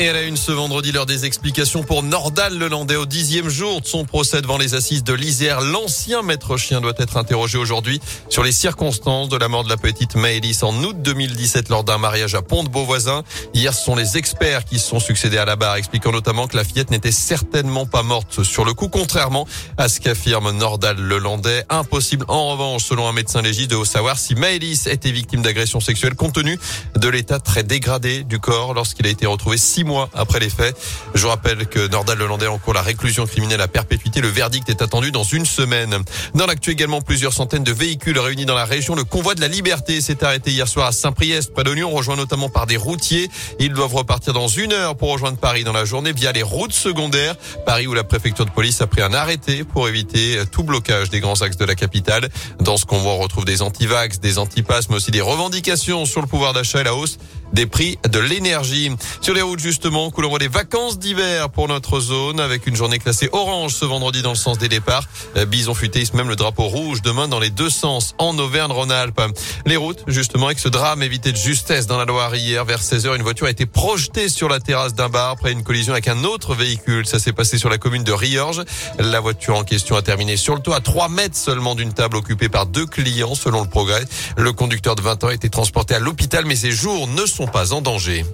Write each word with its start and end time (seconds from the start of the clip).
Et 0.00 0.04
elle 0.04 0.14
a 0.14 0.22
une 0.22 0.36
ce 0.36 0.52
vendredi 0.52 0.92
l'heure 0.92 1.06
des 1.06 1.24
explications 1.24 1.82
pour 1.82 2.04
Nordal 2.04 2.56
Lelandais 2.56 2.94
au 2.94 3.04
dixième 3.04 3.48
jour 3.48 3.80
de 3.80 3.86
son 3.86 4.04
procès 4.04 4.40
devant 4.40 4.56
les 4.56 4.76
assises 4.76 5.02
de 5.02 5.12
l'Isère. 5.12 5.60
L'ancien 5.60 6.22
maître 6.22 6.56
chien 6.56 6.80
doit 6.80 6.92
être 6.98 7.16
interrogé 7.16 7.58
aujourd'hui 7.58 8.00
sur 8.28 8.44
les 8.44 8.52
circonstances 8.52 9.28
de 9.28 9.36
la 9.36 9.48
mort 9.48 9.64
de 9.64 9.68
la 9.68 9.76
petite 9.76 10.14
Maëlys 10.14 10.62
en 10.62 10.72
août 10.84 11.02
2017 11.02 11.68
lors 11.68 11.82
d'un 11.82 11.98
mariage 11.98 12.36
à 12.36 12.42
Pont-de-Beauvoisin. 12.42 13.24
Hier, 13.54 13.74
ce 13.74 13.84
sont 13.84 13.96
les 13.96 14.16
experts 14.16 14.64
qui 14.64 14.78
se 14.78 14.86
sont 14.86 15.00
succédés 15.00 15.38
à 15.38 15.44
la 15.44 15.56
barre, 15.56 15.74
expliquant 15.74 16.12
notamment 16.12 16.46
que 16.46 16.56
la 16.56 16.62
fillette 16.62 16.92
n'était 16.92 17.10
certainement 17.10 17.84
pas 17.84 18.04
morte 18.04 18.44
sur 18.44 18.64
le 18.64 18.74
coup, 18.74 18.88
contrairement 18.88 19.48
à 19.78 19.88
ce 19.88 19.98
qu'affirme 19.98 20.52
Nordal 20.52 20.96
Lelandais. 20.96 21.64
Impossible, 21.70 22.24
en 22.28 22.50
revanche, 22.52 22.84
selon 22.84 23.08
un 23.08 23.12
médecin 23.12 23.42
légiste 23.42 23.72
de 23.72 23.84
savoir 23.84 24.16
si 24.20 24.36
Maëlys 24.36 24.86
était 24.86 25.10
victime 25.10 25.42
d'agression 25.42 25.80
sexuelle 25.80 26.14
compte 26.14 26.34
tenu 26.34 26.56
de 26.94 27.08
l'état 27.08 27.40
très 27.40 27.64
dégradé 27.64 28.22
du 28.22 28.38
corps 28.38 28.74
lorsqu'il 28.74 29.04
a 29.04 29.10
été 29.10 29.26
retrouvé 29.26 29.56
six 29.56 29.87
après 30.14 30.40
les 30.40 30.50
faits. 30.50 30.76
Je 31.14 31.26
rappelle 31.26 31.66
que 31.66 31.88
Nordal 31.88 32.18
Lelandais 32.18 32.46
en 32.46 32.58
cours 32.58 32.74
la 32.74 32.82
réclusion 32.82 33.26
criminelle 33.26 33.60
à 33.60 33.68
perpétuité. 33.68 34.20
Le 34.20 34.28
verdict 34.28 34.68
est 34.68 34.82
attendu 34.82 35.10
dans 35.10 35.22
une 35.22 35.46
semaine. 35.46 35.96
Dans 36.34 36.46
l'actu 36.46 36.70
également, 36.70 37.00
plusieurs 37.00 37.32
centaines 37.32 37.64
de 37.64 37.72
véhicules 37.72 38.18
réunis 38.18 38.46
dans 38.46 38.54
la 38.54 38.64
région. 38.64 38.94
Le 38.94 39.04
convoi 39.04 39.34
de 39.34 39.40
la 39.40 39.48
liberté 39.48 40.00
s'est 40.00 40.22
arrêté 40.24 40.50
hier 40.50 40.68
soir 40.68 40.88
à 40.88 40.92
Saint-Priest, 40.92 41.52
près 41.52 41.64
de 41.64 41.70
Lyon, 41.70 41.90
rejoint 41.90 42.16
notamment 42.16 42.48
par 42.48 42.66
des 42.66 42.76
routiers. 42.76 43.30
Ils 43.58 43.72
doivent 43.72 43.94
repartir 43.94 44.32
dans 44.32 44.48
une 44.48 44.72
heure 44.72 44.96
pour 44.96 45.10
rejoindre 45.10 45.38
Paris 45.38 45.64
dans 45.64 45.72
la 45.72 45.84
journée 45.84 46.12
via 46.12 46.32
les 46.32 46.42
routes 46.42 46.72
secondaires. 46.72 47.34
Paris 47.64 47.86
où 47.86 47.94
la 47.94 48.04
préfecture 48.04 48.44
de 48.44 48.50
police 48.50 48.80
a 48.80 48.86
pris 48.86 49.02
un 49.02 49.14
arrêté 49.14 49.64
pour 49.64 49.88
éviter 49.88 50.38
tout 50.52 50.62
blocage 50.62 51.10
des 51.10 51.20
grands 51.20 51.40
axes 51.40 51.56
de 51.56 51.64
la 51.64 51.74
capitale. 51.74 52.28
Dans 52.60 52.76
ce 52.76 52.84
convoi, 52.84 53.12
on 53.12 53.18
retrouve 53.18 53.44
des 53.44 53.62
antivax, 53.62 54.20
des 54.20 54.38
antipasses, 54.38 54.88
mais 54.90 54.96
aussi 54.96 55.10
des 55.10 55.20
revendications 55.20 56.04
sur 56.04 56.20
le 56.20 56.26
pouvoir 56.26 56.52
d'achat 56.52 56.80
et 56.80 56.84
la 56.84 56.94
hausse 56.94 57.18
des 57.52 57.66
prix 57.66 57.98
de 58.08 58.18
l'énergie. 58.18 58.90
Sur 59.20 59.34
les 59.34 59.42
routes, 59.42 59.60
justement, 59.60 60.10
couleur 60.10 60.38
des 60.38 60.48
vacances 60.48 60.98
d'hiver 60.98 61.50
pour 61.50 61.68
notre 61.68 62.00
zone 62.00 62.40
avec 62.40 62.66
une 62.66 62.76
journée 62.76 62.98
classée 62.98 63.28
orange 63.32 63.74
ce 63.74 63.84
vendredi 63.84 64.22
dans 64.22 64.30
le 64.30 64.36
sens 64.36 64.58
des 64.58 64.68
départs. 64.68 65.04
Euh, 65.36 65.44
Bison 65.44 65.74
futé 65.74 66.04
même 66.14 66.28
le 66.28 66.36
drapeau 66.36 66.64
rouge 66.64 67.02
demain 67.02 67.28
dans 67.28 67.40
les 67.40 67.50
deux 67.50 67.70
sens 67.70 68.14
en 68.18 68.38
Auvergne-Rhône-Alpes. 68.38 69.20
Les 69.66 69.76
routes, 69.76 70.04
justement, 70.06 70.46
avec 70.46 70.58
ce 70.58 70.68
drame 70.68 71.02
évité 71.02 71.32
de 71.32 71.36
justesse 71.36 71.86
dans 71.86 71.98
la 71.98 72.04
Loire 72.04 72.34
hier 72.34 72.64
vers 72.64 72.80
16h, 72.80 73.16
une 73.16 73.22
voiture 73.22 73.46
a 73.46 73.50
été 73.50 73.66
projetée 73.66 74.28
sur 74.28 74.48
la 74.48 74.60
terrasse 74.60 74.94
d'un 74.94 75.08
bar 75.08 75.30
après 75.30 75.52
une 75.52 75.62
collision 75.62 75.92
avec 75.92 76.08
un 76.08 76.24
autre 76.24 76.54
véhicule. 76.54 77.06
Ça 77.06 77.18
s'est 77.18 77.32
passé 77.32 77.58
sur 77.58 77.68
la 77.68 77.78
commune 77.78 78.04
de 78.04 78.12
Riorges. 78.12 78.62
La 78.98 79.20
voiture 79.20 79.56
en 79.56 79.64
question 79.64 79.96
a 79.96 80.02
terminé 80.02 80.36
sur 80.36 80.54
le 80.54 80.60
toit 80.60 80.76
à 80.76 80.80
3 80.80 81.08
mètres 81.08 81.36
seulement 81.36 81.74
d'une 81.74 81.92
table 81.92 82.16
occupée 82.16 82.48
par 82.48 82.66
deux 82.66 82.86
clients 82.86 83.34
selon 83.34 83.62
le 83.62 83.68
progrès. 83.68 84.04
Le 84.36 84.52
conducteur 84.52 84.94
de 84.94 85.02
20 85.02 85.24
ans 85.24 85.28
a 85.28 85.34
été 85.34 85.50
transporté 85.50 85.94
à 85.94 85.98
l'hôpital 85.98 86.44
mais 86.46 86.56
ses 86.56 86.70
jours 86.70 87.08
ne 87.08 87.26
sont 87.26 87.37
pas 87.46 87.72
en 87.72 87.80
danger. 87.80 88.24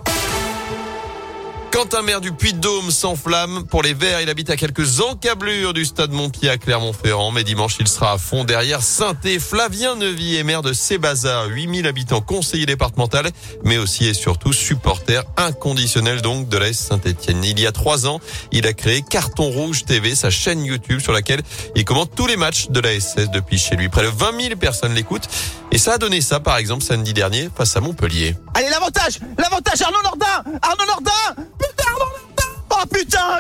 Quentin 1.75 2.03
maire 2.03 2.21
du 2.21 2.31
Puy-de-Dôme 2.31 2.93
s'enflamme 2.93 3.67
pour 3.67 3.83
les 3.83 3.95
Verts. 3.95 4.21
Il 4.21 4.31
habite 4.31 4.49
à 4.49 4.57
quelques 4.57 5.01
encablures 5.01 5.75
du 5.75 5.85
stade 5.85 6.13
Montpied 6.13 6.49
à 6.49 6.57
Clermont-Ferrand. 6.57 7.33
Mais 7.33 7.43
dimanche, 7.43 7.79
il 7.81 7.89
sera 7.89 8.13
à 8.13 8.19
fond 8.19 8.45
derrière 8.45 8.81
saint 8.81 9.17
Flavien 9.41 9.97
Nevy 9.97 10.37
est 10.37 10.45
maire 10.45 10.63
de 10.63 10.73
Sébaza. 10.73 11.47
8000 11.47 11.89
habitants, 11.89 12.21
conseiller 12.21 12.65
départemental, 12.65 13.29
mais 13.65 13.77
aussi 13.77 14.07
et 14.07 14.15
surtout 14.15 14.53
supporter 14.53 15.25
inconditionnel 15.37 16.23
donc 16.23 16.49
de 16.49 16.59
l'AS 16.59 16.75
Saint-Etienne. 16.75 17.43
Il 17.43 17.59
y 17.59 17.67
a 17.67 17.73
trois 17.73 18.07
ans, 18.07 18.21
il 18.53 18.69
a 18.69 18.73
créé 18.73 19.03
Carton 19.03 19.51
Rouge 19.51 19.85
TV, 19.85 20.15
sa 20.15 20.31
chaîne 20.31 20.65
YouTube 20.65 21.01
sur 21.01 21.13
laquelle 21.13 21.43
il 21.75 21.85
commente 21.85 22.13
tous 22.15 22.29
les 22.29 22.37
matchs 22.37 22.69
de 22.69 22.79
la 22.79 23.01
SS 23.01 23.31
depuis 23.33 23.59
chez 23.59 23.75
lui. 23.75 23.89
Près 23.89 24.03
de 24.03 24.09
20 24.17 24.41
000 24.41 24.57
personnes 24.57 24.95
l'écoutent. 24.95 25.29
Et 25.73 25.79
ça 25.79 25.95
a 25.95 25.99
donné 25.99 26.21
ça, 26.21 26.39
par 26.39 26.57
exemple, 26.57 26.85
samedi 26.85 27.15
dernier, 27.15 27.49
face 27.53 27.77
à 27.77 27.81
Montpellier. 27.81 28.37
Allez, 28.55 28.69
l'avantage 28.71 29.19
L'avantage 29.37 29.83
Arnaud 29.83 30.03
Nordin 30.05 30.45
Arnaud 30.63 30.87
Nordin 30.87 31.45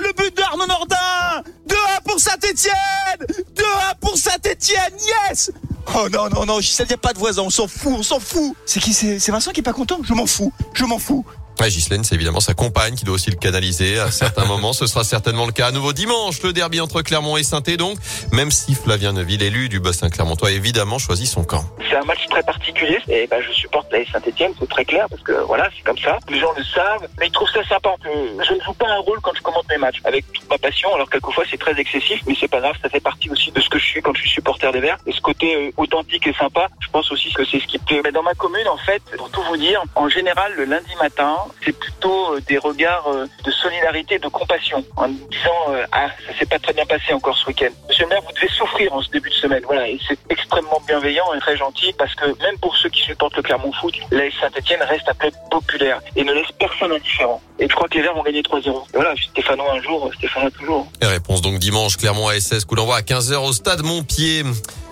Le 0.00 0.12
but 0.12 0.36
d'Arnaud 0.36 0.66
Nordin. 0.66 1.42
2-1 1.68 1.74
pour 2.04 2.20
Saint-Etienne 2.20 2.74
2-1 3.56 3.62
pour 4.00 4.16
Saint-Etienne, 4.16 4.94
yes. 5.28 5.50
Oh 5.94 6.08
non, 6.10 6.28
non, 6.28 6.46
non, 6.46 6.60
il 6.60 6.86
n'y 6.86 6.92
a 6.92 6.96
pas 6.96 7.12
de 7.12 7.18
voisin, 7.18 7.42
on 7.42 7.50
s'en 7.50 7.68
fout, 7.68 7.92
on 7.98 8.02
s'en 8.02 8.20
fout. 8.20 8.56
C'est 8.66 8.80
qui 8.80 8.92
C'est 8.92 9.30
Vincent 9.30 9.52
qui 9.52 9.60
est 9.60 9.62
pas 9.62 9.72
content? 9.72 9.98
Je 10.02 10.14
m'en 10.14 10.26
fous, 10.26 10.52
je 10.72 10.84
m'en 10.84 10.98
fous 10.98 11.24
Ouais, 11.60 11.68
Ghislaine, 11.68 12.04
c'est 12.04 12.14
évidemment 12.14 12.40
sa 12.40 12.54
compagne 12.54 12.94
qui 12.94 13.04
doit 13.04 13.14
aussi 13.14 13.30
le 13.30 13.36
canaliser 13.36 13.98
à 13.98 14.10
certains 14.10 14.44
moments. 14.46 14.72
Ce 14.72 14.86
sera 14.86 15.04
certainement 15.04 15.46
le 15.46 15.52
cas 15.52 15.68
à 15.68 15.70
nouveau 15.70 15.92
dimanche, 15.92 16.42
le 16.42 16.52
derby 16.52 16.80
entre 16.80 17.02
Clermont 17.02 17.36
et 17.36 17.42
saint 17.42 17.60
donc. 17.60 17.98
Même 18.32 18.50
si 18.50 18.74
Flavien 18.74 19.12
Neuville, 19.12 19.42
élu 19.42 19.68
du 19.68 19.80
bassin 19.80 20.10
clermontois, 20.10 20.48
a 20.48 20.52
évidemment 20.52 20.98
choisi 20.98 21.26
son 21.26 21.44
camp. 21.44 21.64
C'est 21.88 21.96
un 21.96 22.04
match 22.04 22.26
très 22.28 22.42
particulier 22.42 22.98
et 23.08 23.26
ben, 23.26 23.40
je 23.40 23.52
supporte 23.52 23.90
la 23.92 24.04
Saint-Etienne, 24.04 24.52
c'est 24.58 24.68
très 24.68 24.84
clair 24.84 25.06
parce 25.08 25.22
que 25.22 25.32
voilà, 25.46 25.68
c'est 25.76 25.84
comme 25.84 25.98
ça. 25.98 26.18
Les 26.28 26.38
gens 26.38 26.52
le 26.56 26.64
savent, 26.64 27.08
mais 27.18 27.28
ils 27.28 27.32
trouvent 27.32 27.50
ça 27.50 27.64
sympa. 27.64 27.94
Je 28.04 28.54
ne 28.54 28.60
joue 28.60 28.74
pas 28.74 28.88
un 28.88 28.98
rôle 28.98 29.20
quand 29.22 29.32
je 29.34 29.42
commente 29.42 29.64
mes 29.70 29.78
matchs 29.78 30.00
avec 30.04 30.30
toute 30.32 30.48
ma 30.50 30.58
passion. 30.58 30.92
Alors 30.94 31.08
quelquefois 31.08 31.44
c'est 31.50 31.58
très 31.58 31.78
excessif, 31.78 32.20
mais 32.26 32.34
c'est 32.38 32.48
pas 32.48 32.60
grave, 32.60 32.74
ça 32.82 32.88
fait 32.88 33.00
partie 33.00 33.30
aussi 33.30 33.50
de 33.52 33.60
ce 33.60 33.68
que 33.68 33.78
je 33.78 33.84
suis 33.84 34.02
quand 34.02 34.14
je 34.14 34.20
suis 34.20 34.30
supporter 34.30 34.70
des 34.72 34.80
Verts. 34.80 34.98
Et 35.06 35.12
ce 35.12 35.20
côté 35.20 35.54
euh, 35.54 35.70
authentique 35.76 36.26
et 36.26 36.34
sympa, 36.34 36.68
je 36.80 36.88
pense 36.88 37.10
aussi 37.12 37.32
que 37.32 37.44
c'est 37.44 37.60
ce 37.60 37.66
qui 37.66 37.78
plaît. 37.78 38.00
Mais 38.04 38.12
dans 38.12 38.22
ma 38.22 38.34
commune, 38.34 38.68
en 38.68 38.78
fait, 38.78 39.02
pour 39.16 39.30
tout 39.30 39.42
vous 39.48 39.56
dire, 39.56 39.82
en 39.94 40.08
général, 40.08 40.52
le 40.56 40.64
lundi 40.64 40.94
matin, 41.00 41.36
c'est 41.64 41.76
plutôt 41.76 42.34
euh, 42.34 42.40
des 42.46 42.58
regards 42.58 43.06
euh, 43.08 43.26
de 43.44 43.50
solidarité, 43.50 44.18
de 44.18 44.28
compassion, 44.28 44.84
en 44.96 45.08
disant 45.08 45.70
euh, 45.70 45.84
ah 45.92 46.08
ça 46.26 46.38
s'est 46.38 46.46
pas 46.46 46.58
très 46.58 46.72
bien 46.72 46.86
passé 46.86 47.12
encore 47.12 47.36
ce 47.36 47.46
week-end. 47.46 47.70
Monsieur 47.88 48.04
le 48.04 48.10
maire, 48.10 48.22
vous 48.22 48.32
devez 48.32 48.48
souffrir 48.48 48.92
en 48.92 49.02
ce 49.02 49.10
début 49.10 49.30
de 49.30 49.34
semaine. 49.34 49.62
Voilà, 49.64 49.88
et 49.88 49.98
c'est 50.06 50.18
extrêmement 50.30 50.80
bienveillant 50.86 51.32
et 51.34 51.40
très 51.40 51.56
gentil 51.56 51.92
parce 51.98 52.14
que 52.14 52.26
même 52.42 52.58
pour 52.60 52.76
ceux 52.76 52.88
qui 52.88 53.02
supportent 53.02 53.36
le 53.36 53.42
Clermont 53.42 53.72
Foot, 53.72 53.94
la 54.10 54.30
Saint-Etienne 54.40 54.82
reste 54.82 55.08
un 55.08 55.14
peu 55.14 55.30
populaire 55.50 56.00
et 56.16 56.24
ne 56.24 56.32
laisse 56.32 56.50
personne 56.58 56.92
indifférent. 56.92 57.40
Et 57.58 57.68
je 57.68 57.74
crois 57.74 57.88
que 57.88 57.94
les 57.94 58.02
Verts 58.02 58.14
vont 58.14 58.22
gagner 58.22 58.42
3-0. 58.42 58.86
Voilà, 58.94 59.14
Stéphano 59.16 59.64
un 59.70 59.80
jour, 59.80 60.10
Stéphano 60.16 60.50
toujours. 60.50 60.86
Et 61.00 61.06
réponse 61.06 61.40
donc 61.40 61.58
dimanche, 61.58 61.96
Clermont 61.96 62.28
ASS, 62.28 62.64
coup 62.64 62.74
d'envoi 62.74 62.96
à 62.96 63.00
15h 63.00 63.36
au 63.36 63.52
stade 63.52 63.82
Montpied. 63.82 64.44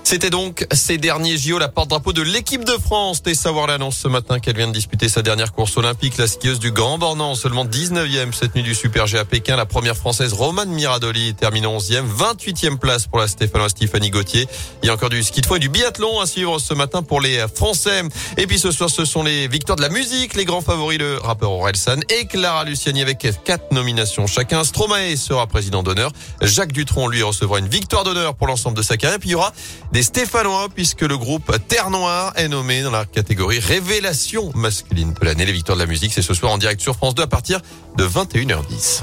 C'était 0.04 0.30
donc 0.30 0.66
ces 0.72 0.98
derniers 0.98 1.38
JO, 1.38 1.58
la 1.58 1.68
porte-drapeau 1.68 2.12
de 2.12 2.22
l'équipe 2.22 2.64
de 2.64 2.72
France. 2.72 3.22
Et 3.26 3.34
savoir 3.34 3.66
l'annonce 3.66 3.96
ce 3.96 4.08
matin 4.08 4.40
qu'elle 4.40 4.56
vient 4.56 4.66
de 4.66 4.72
disputer 4.72 5.08
sa 5.08 5.22
dernière 5.22 5.52
course 5.52 5.76
olympique, 5.76 6.18
la 6.18 6.26
skieuse 6.26 6.58
du 6.58 6.70
Grand 6.72 6.98
Bornand, 6.98 7.34
seulement 7.34 7.64
19e 7.64 8.32
cette 8.32 8.54
nuit 8.54 8.62
du 8.62 8.74
Super 8.74 9.06
G 9.06 9.16
à 9.18 9.24
Pékin. 9.24 9.56
La 9.56 9.64
première 9.64 9.96
française, 9.96 10.32
Romane 10.32 10.70
Miradoli, 10.70 11.34
termine 11.34 11.64
11e, 11.64 12.04
28e 12.04 12.78
place 12.78 13.06
pour 13.06 13.20
la 13.20 13.28
Stéphanoise 13.28 13.70
Stéphanie 13.70 14.10
Gauthier. 14.10 14.48
Il 14.82 14.86
y 14.86 14.90
a 14.90 14.94
encore 14.94 15.08
du 15.08 15.22
ski 15.22 15.40
de 15.40 15.46
fond 15.46 15.54
et 15.54 15.60
du 15.60 15.68
biathlon 15.68 16.20
à 16.20 16.26
suivre 16.26 16.58
ce 16.58 16.74
matin 16.74 17.02
pour 17.02 17.20
les 17.20 17.46
Français. 17.54 18.02
Et 18.36 18.46
puis 18.46 18.58
ce 18.58 18.70
soir, 18.70 18.90
ce 18.90 19.04
sont 19.04 19.22
les 19.22 19.48
victoires 19.48 19.76
de 19.76 19.82
la 19.82 19.88
musique, 19.88 20.34
les 20.34 20.44
grands 20.44 20.60
favoris, 20.60 20.98
le 20.98 21.18
rappeur 21.18 21.52
Orelsan 21.52 22.00
et 22.10 22.26
Clara 22.26 22.64
Luciani 22.64 23.02
avec 23.02 23.26
quatre 23.44 23.72
nominations 23.72 24.26
chacun. 24.26 24.64
Stromae 24.64 25.16
sera 25.16 25.46
président 25.46 25.82
d'honneur. 25.82 26.10
Jacques 26.40 26.72
Dutronc, 26.72 27.08
lui, 27.08 27.22
recevra 27.22 27.60
une 27.60 27.68
victoire 27.68 28.04
d'honneur 28.04 28.34
pour 28.34 28.46
l'ensemble 28.46 28.76
de 28.76 28.82
sa 28.82 28.96
carrière. 28.96 29.18
Puis 29.18 29.30
il 29.30 29.32
y 29.32 29.36
aura 29.36 29.52
des 29.92 30.02
Stéphanois 30.02 30.68
puisque 30.74 31.02
le 31.02 31.16
groupe 31.16 31.54
Terre 31.68 31.90
Noire 31.90 32.32
est 32.36 32.48
nommé 32.48 32.82
dans 32.82 32.90
la 32.90 33.04
catégorie 33.04 33.60
révélation 33.60 34.50
masculine 34.54 35.12
de 35.12 35.24
l'année. 35.24 35.44
Les 35.44 35.52
victoires 35.52 35.76
de 35.76 35.82
la 35.82 35.88
musique, 35.88 36.12
c'est 36.12 36.22
ce 36.22 36.34
soir 36.34 36.52
en 36.52 36.58
direct 36.58 36.80
sur 36.80 36.96
France 36.96 37.14
2 37.14 37.22
à 37.22 37.26
partir 37.26 37.60
de 37.96 38.04
21h10. 38.04 39.02